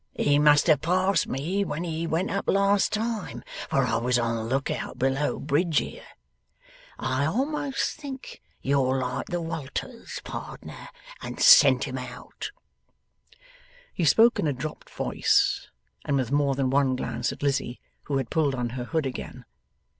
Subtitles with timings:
[0.15, 4.35] He must have passed me when he went up last time, for I was on
[4.35, 6.07] the lookout below bridge here.
[6.97, 10.89] I a'most think you're like the wulturs, pardner,
[11.21, 12.49] and scent 'em out.'
[13.93, 15.69] He spoke in a dropped voice,
[16.03, 19.45] and with more than one glance at Lizzie who had pulled on her hood again.